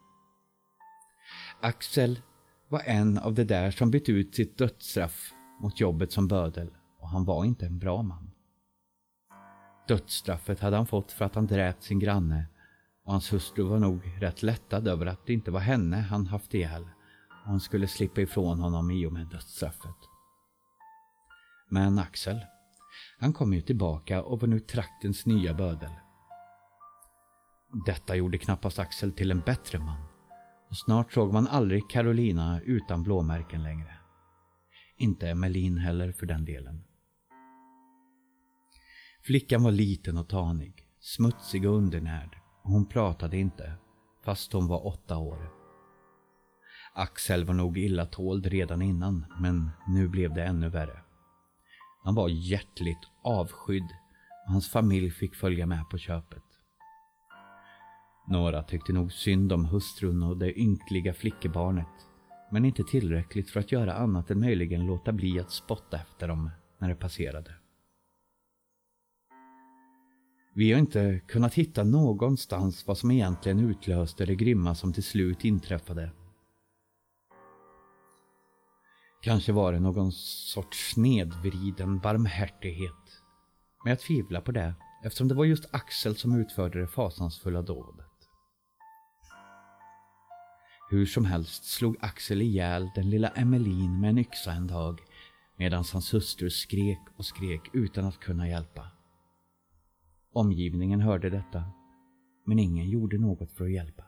Axel 1.60 2.20
var 2.68 2.80
en 2.80 3.18
av 3.18 3.34
de 3.34 3.44
där 3.44 3.70
som 3.70 3.90
bytt 3.90 4.08
ut 4.08 4.34
sitt 4.34 4.58
dödsstraff 4.58 5.32
mot 5.60 5.80
jobbet 5.80 6.12
som 6.12 6.28
bödel 6.28 6.70
och 7.00 7.08
han 7.08 7.24
var 7.24 7.44
inte 7.44 7.66
en 7.66 7.78
bra 7.78 8.02
man. 8.02 8.30
Dödsstraffet 9.88 10.60
hade 10.60 10.76
han 10.76 10.86
fått 10.86 11.12
för 11.12 11.24
att 11.24 11.34
han 11.34 11.46
dräpt 11.46 11.82
sin 11.82 11.98
granne 11.98 12.46
och 13.04 13.12
hans 13.12 13.32
hustru 13.32 13.64
var 13.64 13.78
nog 13.78 14.00
rätt 14.20 14.42
lättad 14.42 14.88
över 14.88 15.06
att 15.06 15.26
det 15.26 15.32
inte 15.32 15.50
var 15.50 15.60
henne 15.60 15.96
han 15.96 16.26
haft 16.26 16.54
ihjäl 16.54 16.82
och 17.44 17.50
hon 17.50 17.60
skulle 17.60 17.88
slippa 17.88 18.20
ifrån 18.20 18.60
honom 18.60 18.90
i 18.90 19.06
och 19.06 19.12
med 19.12 19.26
dödsstraffet. 19.26 19.96
Men 21.70 21.98
Axel, 21.98 22.40
han 23.18 23.32
kom 23.32 23.54
ju 23.54 23.60
tillbaka 23.60 24.22
och 24.22 24.40
var 24.40 24.48
nu 24.48 24.60
traktens 24.60 25.26
nya 25.26 25.54
bödel. 25.54 25.90
Detta 27.72 28.16
gjorde 28.16 28.38
knappast 28.38 28.78
Axel 28.78 29.12
till 29.12 29.30
en 29.30 29.40
bättre 29.40 29.78
man 29.78 30.16
och 30.68 30.76
snart 30.76 31.12
såg 31.12 31.32
man 31.32 31.46
aldrig 31.46 31.90
Carolina 31.90 32.60
utan 32.60 33.02
blåmärken 33.02 33.62
längre. 33.62 33.94
Inte 34.96 35.28
Emelin 35.28 35.78
heller 35.78 36.12
för 36.12 36.26
den 36.26 36.44
delen. 36.44 36.84
Flickan 39.22 39.62
var 39.62 39.70
liten 39.70 40.16
och 40.16 40.28
tanig, 40.28 40.88
smutsig 41.00 41.68
och 41.68 41.76
undernärd 41.76 42.38
och 42.62 42.70
hon 42.70 42.86
pratade 42.86 43.36
inte, 43.36 43.72
fast 44.24 44.52
hon 44.52 44.68
var 44.68 44.86
åtta 44.86 45.18
år. 45.18 45.52
Axel 46.94 47.44
var 47.44 47.54
nog 47.54 47.78
illa 47.78 48.06
tåld 48.06 48.46
redan 48.46 48.82
innan, 48.82 49.26
men 49.40 49.70
nu 49.88 50.08
blev 50.08 50.34
det 50.34 50.44
ännu 50.44 50.68
värre. 50.68 51.00
Han 52.04 52.14
var 52.14 52.28
hjärtligt 52.28 53.08
avskydd 53.24 53.88
och 54.46 54.52
hans 54.52 54.70
familj 54.70 55.10
fick 55.10 55.34
följa 55.34 55.66
med 55.66 55.90
på 55.90 55.98
köpet. 55.98 56.45
Några 58.28 58.62
tyckte 58.62 58.92
nog 58.92 59.12
synd 59.12 59.52
om 59.52 59.64
hustrun 59.64 60.22
och 60.22 60.36
det 60.36 60.60
ynkliga 60.60 61.14
flickebarnet, 61.14 62.06
men 62.50 62.64
inte 62.64 62.84
tillräckligt 62.84 63.50
för 63.50 63.60
att 63.60 63.72
göra 63.72 63.94
annat 63.94 64.30
än 64.30 64.40
möjligen 64.40 64.86
låta 64.86 65.12
bli 65.12 65.40
att 65.40 65.50
spotta 65.50 65.96
efter 65.96 66.28
dem 66.28 66.50
när 66.78 66.88
det 66.88 66.94
passerade. 66.94 67.54
Vi 70.54 70.72
har 70.72 70.80
inte 70.80 71.20
kunnat 71.28 71.54
hitta 71.54 71.84
någonstans 71.84 72.86
vad 72.86 72.98
som 72.98 73.10
egentligen 73.10 73.60
utlöste 73.60 74.26
det 74.26 74.34
grymma 74.34 74.74
som 74.74 74.92
till 74.92 75.02
slut 75.02 75.44
inträffade. 75.44 76.10
Kanske 79.22 79.52
var 79.52 79.72
det 79.72 79.80
någon 79.80 80.12
sorts 80.12 80.92
snedvriden 80.92 81.98
barmhärtighet. 81.98 83.22
Men 83.84 83.90
jag 83.90 84.00
tvivlar 84.00 84.40
på 84.40 84.52
det 84.52 84.74
eftersom 85.04 85.28
det 85.28 85.34
var 85.34 85.44
just 85.44 85.74
Axel 85.74 86.16
som 86.16 86.40
utförde 86.40 86.80
det 86.80 86.86
fasansfulla 86.86 87.62
dådet. 87.62 88.05
Hur 90.88 91.06
som 91.06 91.24
helst 91.24 91.64
slog 91.64 91.96
Axel 92.00 92.42
ihjäl 92.42 92.90
den 92.94 93.10
lilla 93.10 93.28
Emmeline 93.28 94.00
med 94.00 94.10
en 94.10 94.18
yxa 94.18 94.52
en 94.52 94.66
dag 94.66 95.00
medan 95.56 95.84
hans 95.92 96.14
hustru 96.14 96.50
skrek 96.50 97.00
och 97.16 97.24
skrek 97.24 97.60
utan 97.72 98.04
att 98.04 98.20
kunna 98.20 98.48
hjälpa. 98.48 98.88
Omgivningen 100.32 101.00
hörde 101.00 101.30
detta, 101.30 101.64
men 102.44 102.58
ingen 102.58 102.90
gjorde 102.90 103.18
något 103.18 103.52
för 103.52 103.64
att 103.64 103.72
hjälpa. 103.72 104.04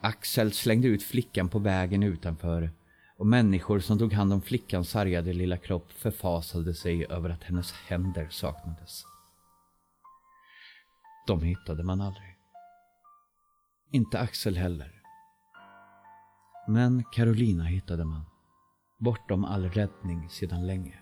Axel 0.00 0.52
slängde 0.52 0.88
ut 0.88 1.02
flickan 1.02 1.48
på 1.48 1.58
vägen 1.58 2.02
utanför 2.02 2.70
och 3.16 3.26
människor 3.26 3.80
som 3.80 3.98
tog 3.98 4.12
hand 4.12 4.32
om 4.32 4.42
flickans 4.42 4.90
sargade 4.90 5.32
lilla 5.32 5.56
kropp 5.56 5.92
förfasade 5.92 6.74
sig 6.74 7.06
över 7.06 7.30
att 7.30 7.44
hennes 7.44 7.72
händer 7.72 8.28
saknades. 8.30 9.04
De 11.26 11.42
hittade 11.42 11.82
man 11.82 12.00
aldrig. 12.00 12.36
Inte 13.92 14.20
Axel 14.20 14.56
heller. 14.56 14.99
Men 16.70 17.04
Carolina 17.04 17.64
hittade 17.64 18.04
man, 18.04 18.22
bortom 18.98 19.44
all 19.44 19.68
räddning 19.68 20.28
sedan 20.28 20.66
länge. 20.66 20.98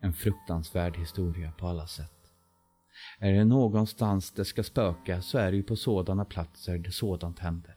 En 0.00 0.12
fruktansvärd 0.12 0.96
historia 0.96 1.52
på 1.52 1.66
alla 1.66 1.86
sätt. 1.86 2.32
Är 3.18 3.32
det 3.32 3.44
någonstans 3.44 4.32
det 4.32 4.44
ska 4.44 4.62
spöka 4.62 5.22
så 5.22 5.38
är 5.38 5.50
det 5.50 5.56
ju 5.56 5.62
på 5.62 5.76
sådana 5.76 6.24
platser 6.24 6.78
där 6.78 6.90
sådant 6.90 7.38
händer. 7.38 7.76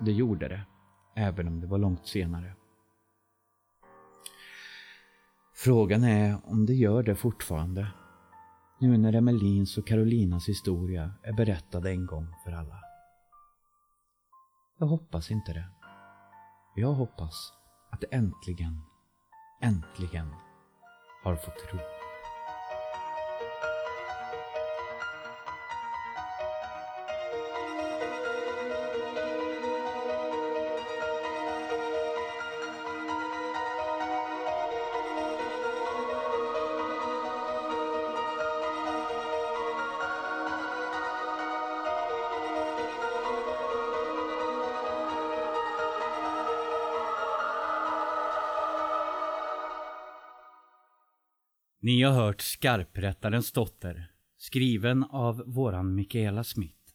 Det 0.00 0.12
gjorde 0.12 0.48
det, 0.48 0.62
även 1.16 1.48
om 1.48 1.60
det 1.60 1.66
var 1.66 1.78
långt 1.78 2.06
senare. 2.06 2.54
Frågan 5.54 6.04
är 6.04 6.38
om 6.44 6.66
det 6.66 6.74
gör 6.74 7.02
det 7.02 7.14
fortfarande. 7.14 7.88
Nu 8.80 8.96
när 8.96 9.12
Emelins 9.12 9.78
och 9.78 9.86
Carolinas 9.86 10.48
historia 10.48 11.12
är 11.22 11.32
berättad 11.32 11.86
en 11.86 12.06
gång 12.06 12.26
för 12.44 12.52
alla. 12.52 12.87
Jag 14.80 14.86
hoppas 14.86 15.30
inte 15.30 15.52
det. 15.52 15.68
Jag 16.74 16.92
hoppas 16.92 17.52
att 17.90 18.00
det 18.00 18.06
äntligen, 18.06 18.80
äntligen 19.62 20.34
har 21.24 21.36
fått 21.36 21.72
ro. 21.72 21.97
Ni 51.88 52.02
har 52.02 52.12
hört 52.12 52.40
Skarprättarens 52.40 53.52
dotter, 53.52 54.10
skriven 54.36 55.04
av 55.04 55.42
våran 55.46 55.94
Mikaela 55.94 56.44
Smith. 56.44 56.92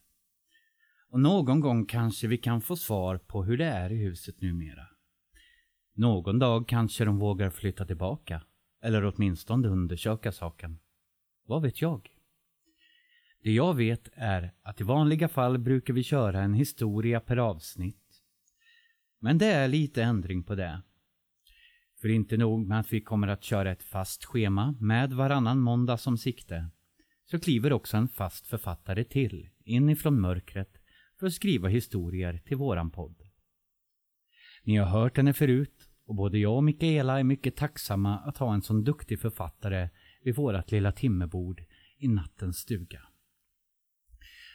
Och 1.08 1.20
någon 1.20 1.60
gång 1.60 1.86
kanske 1.86 2.26
vi 2.26 2.38
kan 2.38 2.60
få 2.60 2.76
svar 2.76 3.18
på 3.18 3.44
hur 3.44 3.58
det 3.58 3.64
är 3.64 3.92
i 3.92 3.96
huset 3.96 4.40
numera. 4.40 4.86
Någon 5.94 6.38
dag 6.38 6.68
kanske 6.68 7.04
de 7.04 7.18
vågar 7.18 7.50
flytta 7.50 7.86
tillbaka, 7.86 8.42
eller 8.82 9.04
åtminstone 9.04 9.68
undersöka 9.68 10.32
saken. 10.32 10.78
Vad 11.46 11.62
vet 11.62 11.82
jag? 11.82 12.08
Det 13.42 13.52
jag 13.52 13.74
vet 13.74 14.08
är 14.12 14.54
att 14.62 14.80
i 14.80 14.84
vanliga 14.84 15.28
fall 15.28 15.58
brukar 15.58 15.94
vi 15.94 16.02
köra 16.02 16.40
en 16.40 16.54
historia 16.54 17.20
per 17.20 17.36
avsnitt. 17.36 18.22
Men 19.18 19.38
det 19.38 19.46
är 19.46 19.68
lite 19.68 20.02
ändring 20.02 20.42
på 20.42 20.54
det. 20.54 20.82
För 22.04 22.08
inte 22.08 22.36
nog 22.36 22.66
med 22.66 22.80
att 22.80 22.92
vi 22.92 23.00
kommer 23.00 23.28
att 23.28 23.44
köra 23.44 23.72
ett 23.72 23.82
fast 23.82 24.24
schema 24.24 24.74
med 24.80 25.12
varannan 25.12 25.60
måndag 25.60 25.96
som 25.96 26.18
sikte, 26.18 26.70
så 27.30 27.40
kliver 27.40 27.72
också 27.72 27.96
en 27.96 28.08
fast 28.08 28.46
författare 28.46 29.04
till 29.04 29.48
inifrån 29.64 30.20
mörkret 30.20 30.78
för 31.18 31.26
att 31.26 31.32
skriva 31.32 31.68
historier 31.68 32.42
till 32.46 32.56
våran 32.56 32.90
podd. 32.90 33.22
Ni 34.62 34.76
har 34.76 34.86
hört 34.86 35.16
henne 35.16 35.32
förut 35.32 35.90
och 36.06 36.14
både 36.14 36.38
jag 36.38 36.56
och 36.56 36.64
Mikaela 36.64 37.18
är 37.18 37.24
mycket 37.24 37.56
tacksamma 37.56 38.18
att 38.18 38.38
ha 38.38 38.54
en 38.54 38.62
sån 38.62 38.84
duktig 38.84 39.20
författare 39.20 39.88
vid 40.24 40.36
vårat 40.36 40.72
lilla 40.72 40.92
timmerbord 40.92 41.64
i 41.98 42.08
nattens 42.08 42.56
stuga. 42.56 43.00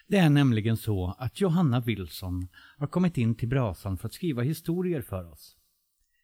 Det 0.08 0.18
är 0.18 0.29
nämligen 0.29 0.77
så 0.77 1.15
att 1.20 1.41
Johanna 1.41 1.79
Wilson 1.79 2.48
har 2.77 2.88
kommit 2.88 3.18
in 3.18 3.36
till 3.36 3.50
brasan 3.50 3.98
för 3.98 4.08
att 4.08 4.13
skriva 4.13 4.41
historier 4.41 5.01
för 5.01 5.32
oss. 5.32 5.58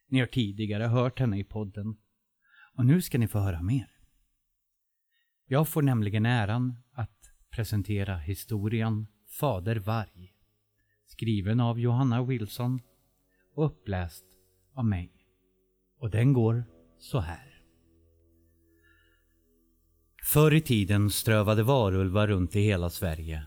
Ni 0.07 0.19
har 0.19 0.27
tidigare 0.27 0.83
hört 0.83 1.19
henne 1.19 1.39
i 1.39 1.43
podden 1.43 1.97
och 2.73 2.85
nu 2.85 3.01
ska 3.01 3.17
ni 3.17 3.27
få 3.27 3.39
höra 3.39 3.61
mer. 3.61 3.89
Jag 5.47 5.67
får 5.67 5.81
nämligen 5.81 6.25
äran 6.25 6.75
att 6.91 7.31
presentera 7.51 8.17
historien 8.17 9.07
Fader 9.39 9.75
Varg 9.75 10.35
skriven 11.15 11.59
av 11.59 11.79
Johanna 11.79 12.23
Wilson 12.23 12.81
och 13.55 13.65
uppläst 13.65 14.25
av 14.73 14.85
mig. 14.85 15.11
Och 15.99 16.09
den 16.09 16.33
går 16.33 16.63
så 16.99 17.19
här. 17.19 17.61
Förr 20.23 20.53
i 20.53 20.61
tiden 20.61 21.09
strövade 21.09 21.63
varulvar 21.63 22.27
runt 22.27 22.55
i 22.55 22.59
hela 22.59 22.89
Sverige. 22.89 23.45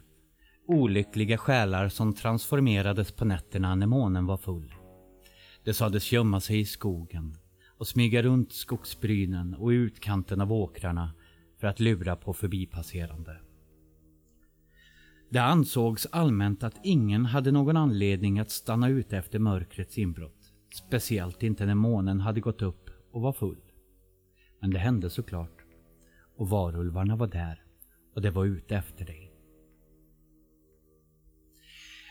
Olyckliga 0.66 1.38
själar 1.38 1.88
som 1.88 2.14
transformerades 2.14 3.12
på 3.12 3.24
nätterna 3.24 3.74
när 3.74 3.86
månen 3.86 4.26
var 4.26 4.36
full. 4.36 4.77
De 5.68 5.74
sades 5.74 6.12
gömma 6.12 6.40
sig 6.40 6.60
i 6.60 6.64
skogen 6.64 7.36
och 7.68 7.88
smyga 7.88 8.22
runt 8.22 8.52
skogsbrynen 8.52 9.54
och 9.54 9.68
utkanten 9.68 10.40
av 10.40 10.52
åkrarna 10.52 11.14
för 11.60 11.66
att 11.66 11.80
lura 11.80 12.16
på 12.16 12.32
förbipasserande. 12.32 13.40
Det 15.30 15.38
ansågs 15.38 16.06
allmänt 16.06 16.62
att 16.62 16.80
ingen 16.82 17.26
hade 17.26 17.52
någon 17.52 17.76
anledning 17.76 18.38
att 18.38 18.50
stanna 18.50 18.88
ute 18.88 19.16
efter 19.18 19.38
mörkrets 19.38 19.98
inbrott. 19.98 20.52
Speciellt 20.74 21.42
inte 21.42 21.66
när 21.66 21.74
månen 21.74 22.20
hade 22.20 22.40
gått 22.40 22.62
upp 22.62 22.90
och 23.12 23.20
var 23.20 23.32
full. 23.32 23.62
Men 24.60 24.70
det 24.70 24.78
hände 24.78 25.10
såklart. 25.10 25.64
Och 26.36 26.48
varulvarna 26.48 27.16
var 27.16 27.26
där 27.26 27.62
och 28.14 28.22
de 28.22 28.30
var 28.30 28.44
ute 28.44 28.76
efter 28.76 29.04
dig. 29.04 29.27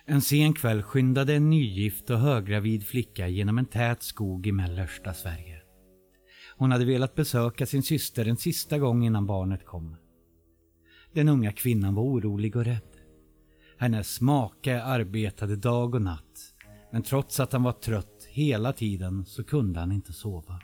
En 0.10 0.22
sen 0.22 0.54
kväll 0.54 0.84
skyndade 0.84 1.34
en 1.36 1.50
nygift 1.50 2.10
och 2.10 2.20
höggravid 2.20 2.86
flicka 2.86 3.28
genom 3.28 3.58
en 3.58 3.66
tät 3.66 4.04
skog 4.04 4.48
i 4.48 4.52
mellersta 4.52 5.14
Sverige. 5.14 5.62
Hon 6.58 6.72
hade 6.72 6.86
velat 6.86 7.16
besöka 7.16 7.66
sin 7.66 7.84
syster 7.84 8.28
en 8.28 8.38
sista 8.38 8.78
gång 8.78 9.06
innan 9.06 9.26
barnet 9.26 9.66
kom. 9.66 9.96
Den 11.14 11.30
unga 11.30 11.52
kvinnan 11.52 11.96
var 11.96 12.04
orolig 12.04 12.56
och 12.56 12.66
rädd. 12.66 12.98
Hennes 13.78 14.22
make 14.22 14.84
arbetade 14.84 15.56
dag 15.56 15.96
och 15.96 16.02
natt. 16.02 16.54
Men 16.92 17.04
trots 17.04 17.40
att 17.40 17.54
han 17.54 17.64
var 17.64 17.72
trött 17.72 18.28
hela 18.30 18.74
tiden 18.74 19.26
så 19.26 19.44
kunde 19.44 19.80
han 19.80 19.92
inte 19.92 20.14
sova. 20.14 20.62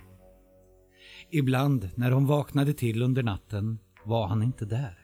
Ibland 1.32 1.89
när 1.96 2.12
hon 2.12 2.26
vaknade 2.26 2.74
till 2.74 3.02
under 3.02 3.24
natten 3.24 3.80
var 4.06 4.28
han 4.28 4.44
inte 4.44 4.65
där. 4.65 5.03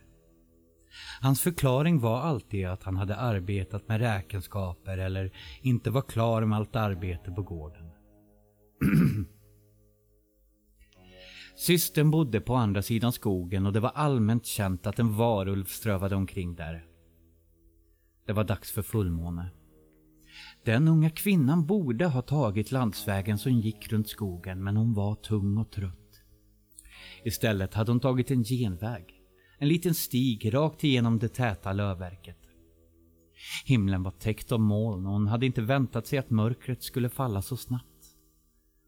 Hans 1.21 1.41
förklaring 1.41 1.99
var 1.99 2.21
alltid 2.21 2.67
att 2.67 2.84
han 2.84 2.97
hade 2.97 3.15
arbetat 3.15 3.88
med 3.88 3.99
räkenskaper 4.02 4.97
eller 4.97 5.32
inte 5.62 5.89
var 5.89 6.02
klar 6.02 6.45
med 6.45 6.58
allt 6.58 6.75
arbete 6.75 7.32
på 7.32 7.41
gården. 7.41 7.89
Systern 11.56 12.12
bodde 12.12 12.41
på 12.41 12.56
andra 12.56 12.82
sidan 12.82 13.12
skogen 13.12 13.65
och 13.65 13.73
det 13.73 13.80
var 13.80 13.91
allmänt 13.95 14.45
känt 14.45 14.88
att 14.88 14.99
en 14.99 15.15
varulv 15.15 15.65
strövade 15.65 16.15
omkring 16.15 16.56
där. 16.56 16.86
Det 18.25 18.34
var 18.34 18.43
dags 18.43 18.71
för 18.71 18.82
fullmåne. 18.82 19.49
Den 20.65 20.88
unga 20.88 21.10
kvinnan 21.10 21.65
borde 21.65 22.06
ha 22.06 22.21
tagit 22.21 22.71
landsvägen 22.71 23.38
som 23.38 23.52
gick 23.52 23.91
runt 23.91 24.10
skogen 24.10 24.63
men 24.63 24.78
hon 24.78 24.93
var 24.93 25.15
tung 25.15 25.58
och 25.58 25.71
trött. 25.71 26.21
Istället 27.23 27.73
hade 27.73 27.91
hon 27.91 27.99
tagit 27.99 28.32
en 28.32 28.43
genväg. 28.43 29.19
En 29.62 29.67
liten 29.67 29.93
stig 29.93 30.54
rakt 30.54 30.84
igenom 30.84 31.19
det 31.19 31.30
täta 31.30 31.74
lövverket. 31.74 32.38
Himlen 33.65 34.04
var 34.04 34.12
täckt 34.12 34.52
av 34.52 34.60
moln 34.60 35.06
och 35.06 35.12
hon 35.12 35.28
hade 35.28 35.45
inte 35.45 35.62
väntat 35.62 36.08
sig 36.08 36.19
att 36.19 36.30
mörkret 36.30 36.84
skulle 36.84 37.10
falla 37.10 37.41
så 37.41 37.58
snabbt. 37.58 38.15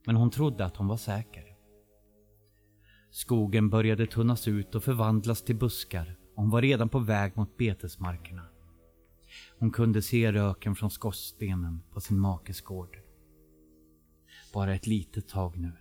Men 0.06 0.16
hon 0.16 0.32
trodde 0.32 0.66
att 0.66 0.78
hon 0.78 0.88
var 0.88 0.98
säker. 0.98 1.44
Skogen 3.12 3.70
började 3.70 4.08
tunnas 4.08 4.48
ut 4.48 4.76
och 4.76 4.84
förvandlas 4.84 5.44
till 5.44 5.56
buskar 5.56 6.18
och 6.36 6.42
hon 6.42 6.50
var 6.50 6.62
redan 6.62 6.90
på 6.90 7.00
väg 7.00 7.38
mot 7.38 7.58
betesmarkerna. 7.58 8.46
Hon 9.60 9.72
kunde 9.72 10.02
se 10.02 10.32
röken 10.32 10.76
från 10.76 10.90
skorstenen 10.92 11.82
på 11.94 12.02
sin 12.02 12.20
makes 12.20 12.62
gård. 12.62 12.98
Bara 14.54 14.76
ett 14.76 14.88
litet 14.88 15.28
tag 15.28 15.58
nu. 15.58 15.72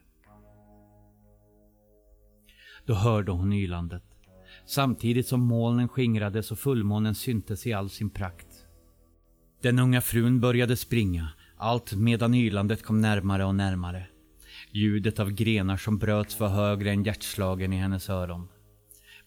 Då 2.86 2.94
hörde 2.94 3.32
hon 3.32 3.52
ylandet. 3.52 4.09
Samtidigt 4.70 5.26
som 5.26 5.40
molnen 5.40 5.88
skingrades 5.88 6.50
och 6.50 6.58
fullmånen 6.58 7.14
syntes 7.14 7.66
i 7.66 7.72
all 7.72 7.90
sin 7.90 8.10
prakt. 8.10 8.66
Den 9.62 9.78
unga 9.78 10.00
frun 10.00 10.40
började 10.40 10.76
springa, 10.76 11.28
allt 11.56 11.92
medan 11.92 12.34
ylandet 12.34 12.82
kom 12.82 13.00
närmare 13.00 13.44
och 13.44 13.54
närmare. 13.54 14.06
Ljudet 14.72 15.18
av 15.18 15.30
grenar 15.30 15.76
som 15.76 15.98
bröts 15.98 16.40
var 16.40 16.48
högre 16.48 16.90
än 16.90 17.04
hjärtslagen 17.04 17.72
i 17.72 17.76
hennes 17.76 18.10
öron. 18.10 18.48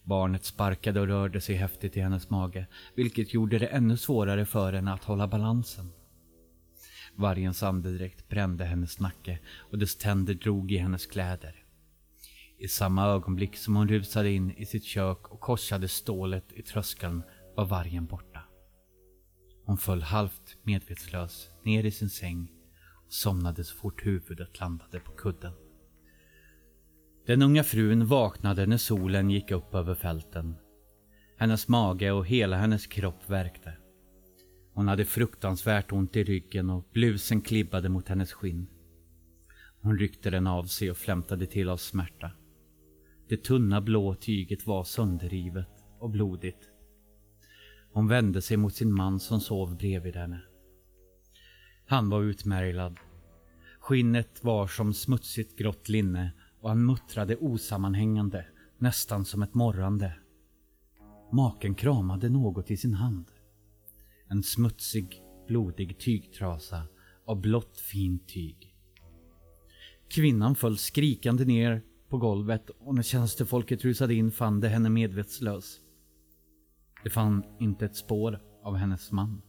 Barnet 0.03 0.45
sparkade 0.45 1.01
och 1.01 1.07
rörde 1.07 1.41
sig 1.41 1.55
häftigt 1.55 1.97
i 1.97 1.99
hennes 1.99 2.29
mage, 2.29 2.67
vilket 2.95 3.33
gjorde 3.33 3.59
det 3.59 3.67
ännu 3.67 3.97
svårare 3.97 4.45
för 4.45 4.73
henne 4.73 4.93
att 4.93 5.03
hålla 5.03 5.27
balansen. 5.27 5.91
Vargens 7.15 7.63
andedräkt 7.63 8.29
brände 8.29 8.65
hennes 8.65 8.99
nacke 8.99 9.39
och 9.71 9.77
dess 9.77 9.95
tänder 9.95 10.33
drog 10.33 10.71
i 10.71 10.77
hennes 10.77 11.05
kläder. 11.05 11.62
I 12.63 12.67
samma 12.67 13.05
ögonblick 13.05 13.57
som 13.57 13.75
hon 13.75 13.87
rusade 13.87 14.31
in 14.31 14.51
i 14.51 14.65
sitt 14.65 14.83
kök 14.83 15.27
och 15.27 15.39
korsade 15.39 15.87
stålet 15.87 16.53
i 16.53 16.61
tröskeln 16.61 17.23
var 17.55 17.65
vargen 17.65 18.05
borta. 18.05 18.39
Hon 19.65 19.77
föll 19.77 20.01
halvt 20.01 20.57
medvetslös 20.63 21.49
ner 21.63 21.83
i 21.83 21.91
sin 21.91 22.09
säng 22.09 22.51
och 23.05 23.13
somnade 23.13 23.63
så 23.63 23.75
fort 23.75 24.05
huvudet 24.05 24.59
landade 24.59 24.99
på 24.99 25.11
kudden. 25.11 25.53
Den 27.25 27.41
unga 27.41 27.63
frun 27.63 28.05
vaknade 28.05 28.65
när 28.65 28.77
solen 28.77 29.29
gick 29.29 29.51
upp 29.51 29.75
över 29.75 29.95
fälten. 29.95 30.55
Hennes 31.37 31.67
mage 31.67 32.11
och 32.11 32.27
hela 32.27 32.57
hennes 32.57 32.87
kropp 32.87 33.29
värkte. 33.29 33.77
Hon 34.73 34.87
hade 34.87 35.05
fruktansvärt 35.05 35.91
ont 35.91 36.15
i 36.15 36.23
ryggen 36.23 36.69
och 36.69 36.89
blusen 36.93 37.41
klibbade 37.41 37.89
mot 37.89 38.07
hennes 38.07 38.33
skinn. 38.33 38.67
Hon 39.81 39.97
ryckte 39.97 40.29
den 40.29 40.47
av 40.47 40.65
sig 40.65 40.91
och 40.91 40.97
flämtade 40.97 41.45
till 41.45 41.69
av 41.69 41.77
smärta. 41.77 42.31
Det 43.27 43.43
tunna 43.43 43.81
blå 43.81 44.15
tyget 44.15 44.67
var 44.67 44.83
sönderrivet 44.83 45.69
och 45.99 46.09
blodigt. 46.09 46.69
Hon 47.93 48.07
vände 48.07 48.41
sig 48.41 48.57
mot 48.57 48.75
sin 48.75 48.93
man 48.93 49.19
som 49.19 49.39
sov 49.39 49.77
bredvid 49.77 50.15
henne. 50.15 50.41
Han 51.85 52.09
var 52.09 52.23
utmärglad. 52.23 52.97
Skinnet 53.79 54.43
var 54.43 54.67
som 54.67 54.93
smutsigt 54.93 55.57
grått 55.57 55.89
linne 55.89 56.31
och 56.61 56.69
han 56.69 56.85
muttrade 56.85 57.35
osammanhängande, 57.35 58.45
nästan 58.77 59.25
som 59.25 59.43
ett 59.43 59.53
morrande. 59.53 60.15
Maken 61.31 61.75
kramade 61.75 62.29
något 62.29 62.71
i 62.71 62.77
sin 62.77 62.93
hand. 62.93 63.25
En 64.27 64.43
smutsig, 64.43 65.21
blodig 65.47 65.99
tygtrasa 65.99 66.83
av 67.25 67.41
blått 67.41 67.79
fint 67.79 68.27
tyg. 68.27 68.75
Kvinnan 70.09 70.55
föll 70.55 70.77
skrikande 70.77 71.45
ner 71.45 71.81
på 72.13 72.17
golvet 72.17 72.69
och 72.69 72.95
när 72.95 73.03
tjänstefolket 73.03 73.85
rusade 73.85 74.13
in 74.13 74.31
fann 74.31 74.59
de 74.59 74.67
henne 74.67 74.89
medvetslös. 74.89 75.79
De 77.03 77.09
fann 77.09 77.43
inte 77.59 77.85
ett 77.85 77.95
spår 77.95 78.41
av 78.63 78.75
hennes 78.75 79.11
man. 79.11 79.41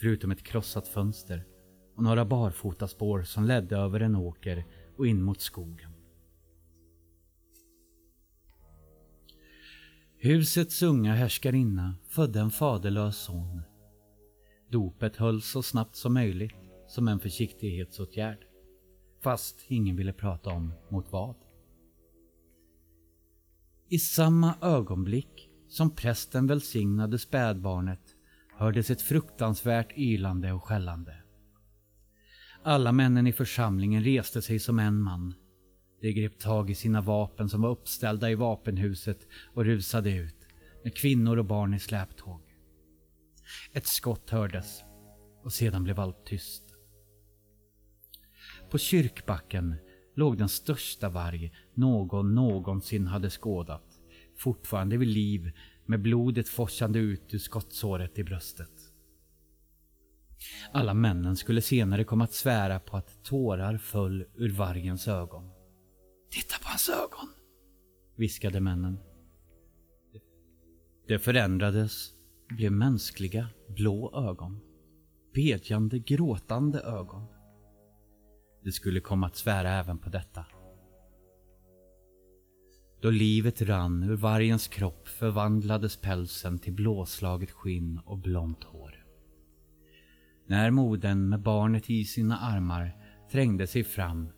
Förutom 0.00 0.30
ett 0.30 0.42
krossat 0.42 0.88
fönster 0.88 1.44
och 1.96 2.02
några 2.02 2.24
barfotaspår 2.24 3.22
som 3.22 3.44
ledde 3.44 3.76
över 3.76 4.00
en 4.00 4.16
åker 4.16 4.64
och 4.96 5.06
in 5.06 5.22
mot 5.22 5.40
skogen. 5.40 5.90
Husets 10.18 10.82
unga 10.82 11.14
härskarinna 11.14 11.94
födde 12.08 12.40
en 12.40 12.50
faderlös 12.50 13.16
son. 13.16 13.62
Dopet 14.70 15.16
hölls 15.16 15.50
så 15.50 15.62
snabbt 15.62 15.96
som 15.96 16.14
möjligt 16.14 16.54
som 16.88 17.08
en 17.08 17.20
försiktighetsåtgärd. 17.20 18.46
fast 19.22 19.64
ingen 19.68 19.96
ville 19.96 20.12
prata 20.12 20.50
om 20.50 20.72
mot 20.90 21.12
vad. 21.12 21.45
I 23.88 23.98
samma 23.98 24.54
ögonblick 24.62 25.50
som 25.68 25.90
prästen 25.90 26.46
välsignade 26.46 27.18
spädbarnet 27.18 28.00
hördes 28.56 28.90
ett 28.90 29.02
fruktansvärt 29.02 29.98
ylande 29.98 30.52
och 30.52 30.64
skällande. 30.64 31.22
Alla 32.62 32.92
männen 32.92 33.26
i 33.26 33.32
församlingen 33.32 34.04
reste 34.04 34.42
sig 34.42 34.58
som 34.58 34.78
en 34.78 35.00
man. 35.00 35.34
De 36.00 36.12
grep 36.12 36.38
tag 36.38 36.70
i 36.70 36.74
sina 36.74 37.00
vapen 37.00 37.48
som 37.48 37.62
var 37.62 37.70
uppställda 37.70 38.30
i 38.30 38.34
vapenhuset 38.34 39.28
och 39.54 39.64
rusade 39.64 40.10
ut 40.10 40.46
med 40.84 40.96
kvinnor 40.96 41.36
och 41.36 41.44
barn 41.44 41.74
i 41.74 41.80
släptåg. 41.80 42.40
Ett 43.72 43.86
skott 43.86 44.30
hördes 44.30 44.84
och 45.44 45.52
sedan 45.52 45.84
blev 45.84 46.00
allt 46.00 46.26
tyst. 46.26 46.62
På 48.70 48.78
kyrkbacken 48.78 49.74
låg 50.16 50.38
den 50.38 50.48
största 50.48 51.08
varg 51.08 51.52
någon 51.76 52.34
någonsin 52.34 53.06
hade 53.06 53.30
skådat, 53.30 54.00
fortfarande 54.36 54.96
vid 54.96 55.08
liv 55.08 55.52
med 55.86 56.02
blodet 56.02 56.48
forsande 56.48 56.98
ut 56.98 57.34
ur 57.34 57.38
skottsåret 57.38 58.18
i 58.18 58.24
bröstet. 58.24 58.92
Alla 60.72 60.94
männen 60.94 61.36
skulle 61.36 61.62
senare 61.62 62.04
komma 62.04 62.24
att 62.24 62.32
svära 62.32 62.80
på 62.80 62.96
att 62.96 63.24
tårar 63.24 63.78
föll 63.78 64.24
ur 64.34 64.52
vargens 64.52 65.08
ögon. 65.08 65.50
Titta 66.30 66.54
på 66.62 66.68
hans 66.68 66.88
ögon, 66.88 67.28
viskade 68.16 68.60
männen. 68.60 68.98
Det 71.08 71.18
förändrades, 71.18 72.12
blev 72.48 72.72
mänskliga, 72.72 73.48
blå 73.68 74.28
ögon. 74.28 74.60
Bedjande, 75.34 75.98
gråtande 75.98 76.80
ögon. 76.80 77.26
Det 78.64 78.72
skulle 78.72 79.00
komma 79.00 79.26
att 79.26 79.36
svära 79.36 79.70
även 79.70 79.98
på 79.98 80.10
detta. 80.10 80.44
Då 83.00 83.10
livet 83.10 83.62
rann 83.62 84.02
ur 84.02 84.16
vargens 84.16 84.68
kropp 84.68 85.08
förvandlades 85.08 85.96
pälsen 85.96 86.58
till 86.58 86.72
blåslaget 86.72 87.50
skinn 87.50 88.00
och 88.04 88.18
blont 88.18 88.64
hår. 88.64 89.06
När 90.46 90.70
modern 90.70 91.28
med 91.28 91.42
barnet 91.42 91.90
i 91.90 92.04
sina 92.04 92.38
armar 92.38 92.96
trängde 93.30 93.66
sig 93.66 93.84
fram 93.84 94.28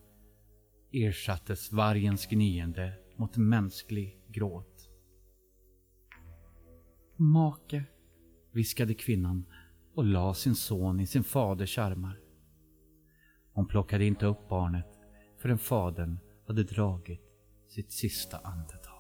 ersattes 0.92 1.72
vargens 1.72 2.26
gnyende 2.26 2.92
mot 3.16 3.36
mänsklig 3.36 4.20
gråt. 4.28 4.90
Make, 7.16 7.84
viskade 8.52 8.94
kvinnan 8.94 9.46
och 9.94 10.04
la 10.04 10.34
sin 10.34 10.54
son 10.54 11.00
i 11.00 11.06
sin 11.06 11.24
faders 11.24 11.78
armar. 11.78 12.18
Hon 13.52 13.66
plockade 13.66 14.04
inte 14.04 14.26
upp 14.26 14.48
barnet 14.48 14.88
förrän 15.38 15.58
fadern 15.58 16.18
hade 16.46 16.62
dragit 16.64 17.27
sitt 17.68 17.92
sista 17.92 18.38
andetag. 18.38 18.94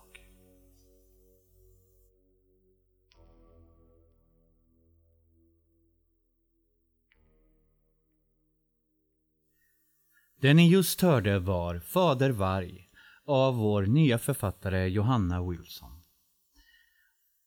Det 10.40 10.54
ni 10.54 10.70
just 10.70 11.00
hörde 11.00 11.38
var 11.38 11.78
Fader 11.78 12.30
Varg 12.30 12.90
av 13.24 13.56
vår 13.56 13.86
nya 13.86 14.18
författare 14.18 14.88
Johanna 14.88 15.50
Wilson. 15.50 16.02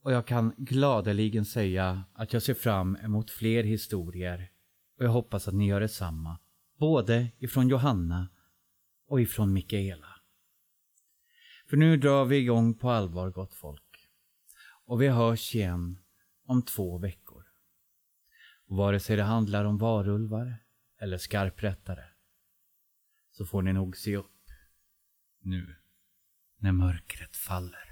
Och 0.03 0.11
jag 0.11 0.27
kan 0.27 0.53
gladeligen 0.57 1.45
säga 1.45 2.03
att 2.13 2.33
jag 2.33 2.43
ser 2.43 2.53
fram 2.53 2.95
emot 2.95 3.31
fler 3.31 3.63
historier 3.63 4.51
och 4.97 5.05
jag 5.05 5.09
hoppas 5.09 5.47
att 5.47 5.53
ni 5.53 5.67
gör 5.67 5.79
detsamma 5.79 6.39
både 6.79 7.27
ifrån 7.39 7.67
Johanna 7.67 8.29
och 9.07 9.21
ifrån 9.21 9.53
Mikaela. 9.53 10.10
För 11.71 11.77
nu 11.77 11.97
drar 11.97 12.25
vi 12.25 12.37
igång 12.37 12.73
på 12.73 12.89
allvar, 12.89 13.29
gott 13.29 13.53
folk. 13.53 14.09
Och 14.85 15.01
vi 15.01 15.07
hörs 15.07 15.55
igen 15.55 15.99
om 16.45 16.61
två 16.61 16.97
veckor. 16.97 17.45
Och 18.67 18.77
vare 18.77 18.99
sig 18.99 19.15
det 19.15 19.23
handlar 19.23 19.65
om 19.65 19.77
varulvar 19.77 20.57
eller 21.01 21.17
skarprättare 21.17 22.03
så 23.31 23.45
får 23.45 23.61
ni 23.61 23.73
nog 23.73 23.97
se 23.97 24.17
upp 24.17 24.49
nu 25.41 25.75
när 26.57 26.71
mörkret 26.71 27.35
faller. 27.35 27.90